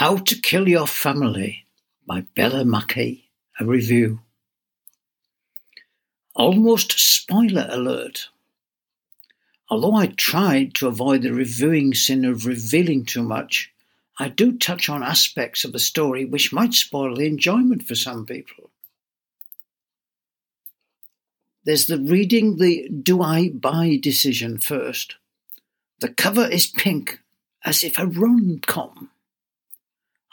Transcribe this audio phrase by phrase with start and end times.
[0.00, 1.66] How to Kill Your Family
[2.06, 3.28] by Bella Mackie,
[3.60, 4.20] a review.
[6.34, 8.30] Almost spoiler alert.
[9.68, 13.74] Although I tried to avoid the reviewing sin of revealing too much,
[14.18, 18.24] I do touch on aspects of the story which might spoil the enjoyment for some
[18.24, 18.70] people.
[21.64, 25.16] There's the reading the do I buy decision first.
[25.98, 27.20] The cover is pink,
[27.66, 29.10] as if a rom-com.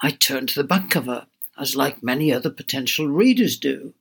[0.02, 1.26] I turn to the back cover,
[1.58, 3.94] as like many other potential readers do.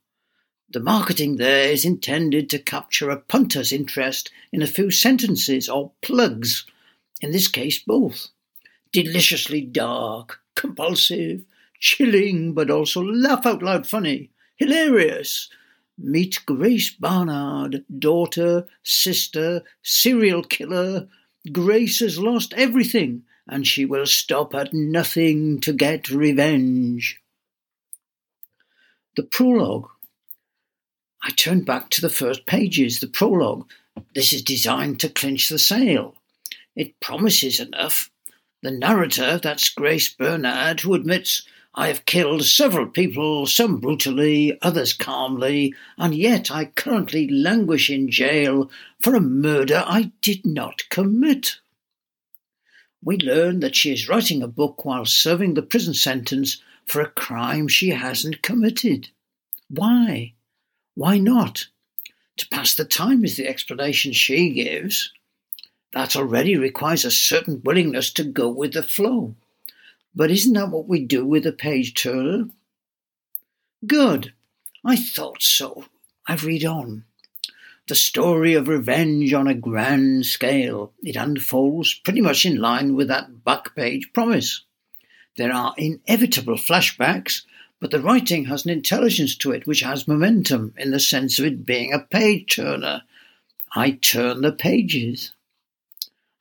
[0.69, 5.93] The marketing there is intended to capture a punter's interest in a few sentences or
[6.01, 6.65] plugs,
[7.21, 8.27] in this case both.
[8.91, 11.43] Deliciously dark, compulsive,
[11.79, 15.49] chilling, but also laugh out loud funny, hilarious.
[15.97, 21.07] Meet Grace Bernard, daughter, sister, serial killer.
[21.51, 27.19] Grace has lost everything and she will stop at nothing to get revenge.
[29.15, 29.89] The prologue.
[31.23, 32.99] I turned back to the first pages.
[32.99, 33.67] The prologue.
[34.13, 36.15] This is designed to clinch the sale.
[36.75, 38.11] It promises enough.
[38.61, 44.93] The narrator, that's Grace Bernard, who admits, I have killed several people, some brutally, others
[44.93, 48.69] calmly, and yet I currently languish in jail
[48.99, 51.59] for a murder I did not commit
[53.07, 57.09] we learn that she is writing a book while serving the prison sentence for a
[57.09, 59.07] crime she hasn't committed.
[59.69, 60.33] Why?
[60.93, 61.67] Why not?
[62.35, 65.13] To pass the time is the explanation she gives.
[65.93, 69.35] That already requires a certain willingness to go with the flow.
[70.13, 72.49] But isn't that what we do with a page turner?
[73.85, 74.33] Good.
[74.83, 75.85] I thought so.
[76.27, 77.05] I read on
[77.87, 80.91] the story of revenge on a grand scale.
[81.01, 84.63] It unfolds pretty much in line with that back page promise.
[85.37, 87.43] There are inevitable flashbacks,
[87.79, 91.45] but the writing has an intelligence to it which has momentum in the sense of
[91.45, 93.03] it being a page turner.
[93.73, 95.31] I turn the pages.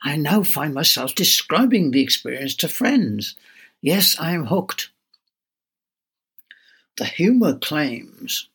[0.02, 3.36] I now find myself describing the experience to friends.
[3.82, 4.90] Yes, I am hooked.
[6.96, 8.48] The humour claims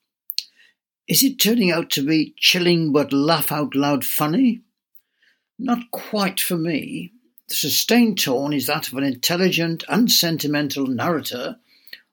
[1.08, 4.62] is it turning out to be chilling but laugh out loud funny?
[5.60, 7.12] Not quite for me.
[7.48, 11.58] The sustained tone is that of an intelligent, unsentimental narrator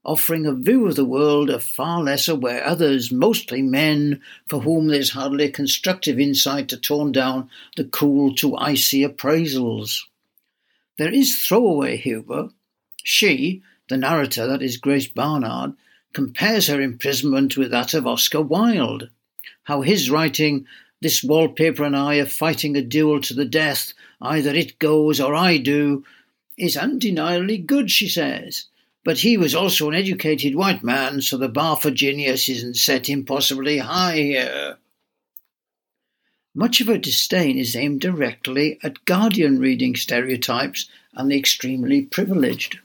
[0.08, 4.88] offering a view of the world of far less aware others, mostly men, for whom
[4.88, 10.04] there's hardly a constructive insight to tone down the cool to icy appraisals.
[10.96, 12.48] There is throwaway humour.
[13.04, 15.74] She, the narrator, that is Grace Bernard,
[16.12, 19.10] compares her imprisonment with that of Oscar Wilde.
[19.64, 20.66] How his writing,
[21.00, 25.34] This wallpaper and I are fighting a duel to the death, either it goes or
[25.34, 26.04] I do,
[26.56, 28.64] is undeniably good, she says.
[29.04, 33.08] But he was also an educated white man, so the bar for genius isn't set
[33.08, 34.76] impossibly high here.
[36.54, 42.80] Much of her disdain is aimed directly at Guardian reading stereotypes and the extremely privileged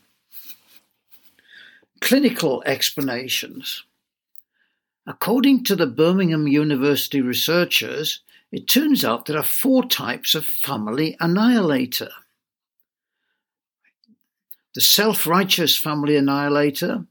[2.04, 3.86] clinical explanations.
[5.08, 8.20] According to the Birmingham University researchers,
[8.52, 12.10] it turns out there are four types of family annihilator.
[14.76, 17.06] The self righteous family annihilator,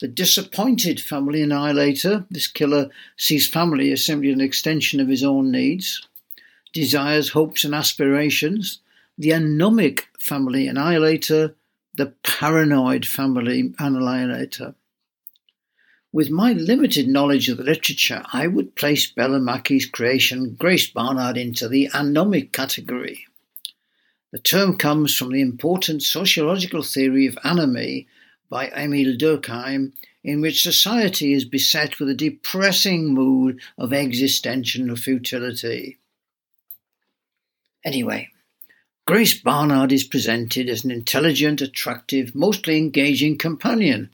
[0.00, 5.52] the disappointed family annihilator, this killer sees family as simply an extension of his own
[5.52, 6.08] needs,
[6.72, 8.80] desires, hopes, and aspirations,
[9.16, 11.54] the anomic family annihilator,
[11.94, 14.74] the paranoid family annihilator.
[16.12, 21.38] With my limited knowledge of the literature, I would place Bella Mackie's creation, Grace Bernard,
[21.38, 23.26] into the anomic category.
[24.30, 28.06] The term comes from the important sociological theory of anomie
[28.48, 29.92] by Emile Durkheim,
[30.22, 35.98] in which society is beset with a depressing mood of existential futility.
[37.84, 38.30] Anyway,
[39.04, 44.10] Grace Bernard is presented as an intelligent, attractive, mostly engaging companion,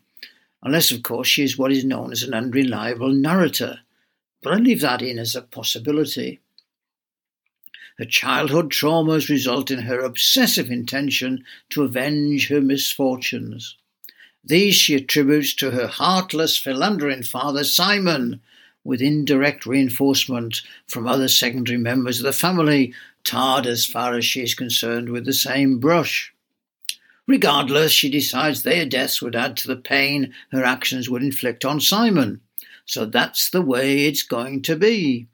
[0.62, 3.80] unless, of course, she is what is known as an unreliable narrator,
[4.42, 6.40] but I leave that in as a possibility.
[7.98, 13.76] Her childhood traumas result in her obsessive intention to avenge her misfortunes.
[14.42, 18.40] These she attributes to her heartless, philandering father, Simon,
[18.84, 22.94] with indirect reinforcement from other secondary members of the family
[23.28, 26.32] tarred as far as she is concerned with the same brush.
[27.26, 31.78] Regardless, she decides their deaths would add to the pain her actions would inflict on
[31.78, 32.40] Simon.
[32.86, 35.28] So that's the way it's going to be.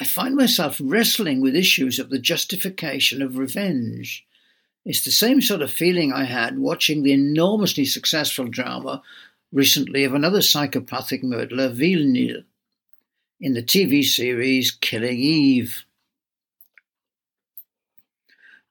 [0.00, 4.26] I find myself wrestling with issues of the justification of revenge.
[4.84, 9.00] It's the same sort of feeling I had watching the enormously successful drama
[9.52, 12.42] recently of another psychopathic murderer, Villanelle,
[13.40, 15.84] in the TV series Killing Eve.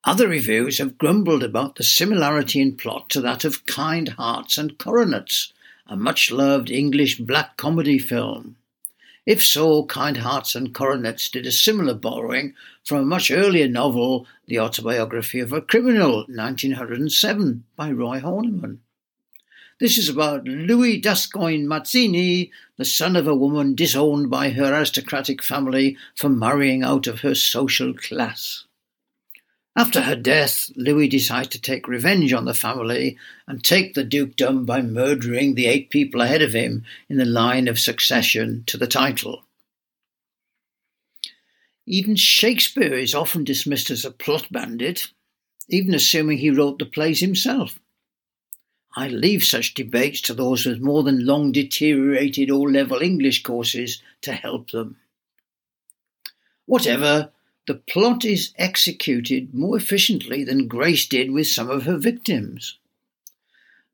[0.03, 4.75] Other reviews have grumbled about the similarity in plot to that of Kind Hearts and
[4.80, 5.53] Coronets,
[5.86, 8.56] a much loved English black comedy film.
[9.27, 14.25] If so, Kind Hearts and Coronets did a similar borrowing from a much earlier novel,
[14.48, 18.80] The Autobiography of a Criminal, 1907, by Roy Horniman.
[19.80, 25.44] This is about Louis D'Ascoyne Mazzini, the son of a woman disowned by her aristocratic
[25.44, 28.65] family for marrying out of her social class.
[29.75, 34.65] After her death, Louis decides to take revenge on the family and take the dukedom
[34.65, 38.88] by murdering the eight people ahead of him in the line of succession to the
[38.88, 39.44] title.
[41.85, 45.07] Even Shakespeare is often dismissed as a plot bandit,
[45.69, 47.79] even assuming he wrote the plays himself.
[48.95, 54.01] I leave such debates to those with more than long deteriorated O level English courses
[54.21, 54.97] to help them.
[56.65, 57.31] Whatever,
[57.68, 62.78] the plot is executed more efficiently than Grace did with some of her victims.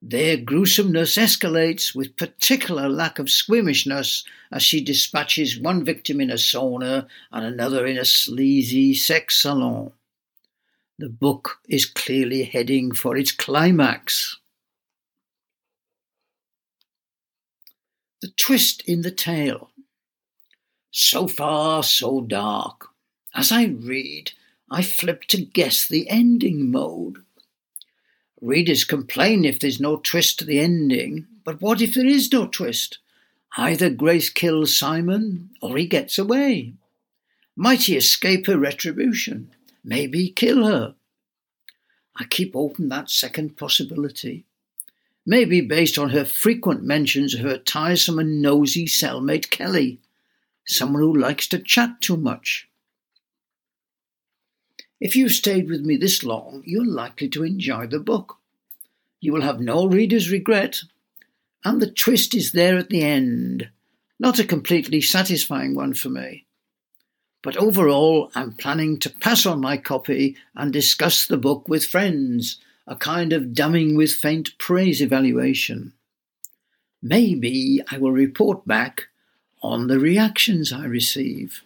[0.02, 6.36] Their gruesomeness escalates with particular lack of squeamishness as she dispatches one victim in a
[6.36, 9.92] sauna and another in a sleazy sex salon.
[11.00, 14.38] The book is clearly heading for its climax.
[18.22, 19.72] The twist in the tale.
[20.92, 22.90] So far, so dark.
[23.38, 24.32] As I read,
[24.70, 27.24] I flip to guess the ending mode.
[28.42, 32.48] Readers complain if there's no twist to the ending, but what if there is no
[32.48, 32.98] twist?
[33.56, 36.74] Either Grace kills Simon or he gets away.
[37.56, 39.52] Might he escape her retribution?
[39.84, 40.96] Maybe kill her.
[42.16, 44.48] I keep open that second possibility
[45.28, 50.00] maybe based on her frequent mentions of her tiresome and nosy cellmate Kelly,
[50.66, 52.67] someone who likes to chat too much.
[55.00, 58.38] If you've stayed with me this long, you're likely to enjoy the book.
[59.20, 60.84] You will have no reader's regret,
[61.64, 63.70] and the twist is there at the end.
[64.20, 66.46] Not a completely satisfying one for me.
[67.44, 72.60] But overall, I'm planning to pass on my copy and discuss the book with friends
[72.88, 75.94] a kind of damning with faint praise evaluation.
[77.02, 79.08] Maybe I will report back
[79.62, 81.62] on the reactions I receive.